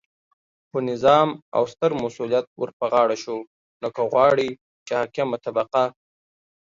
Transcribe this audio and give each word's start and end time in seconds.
خو 0.69 0.77
نظام 0.89 1.29
او 1.55 1.63
ستر 1.73 1.91
مسؤلیت 2.03 2.45
ورپه 2.61 2.85
غاړه 2.91 3.17
شو، 3.23 3.37
نو 3.81 3.87
که 3.95 4.01
غواړئ 4.11 4.49
چې 4.85 4.91
حاکمه 4.99 5.37
طبقه 5.45 5.83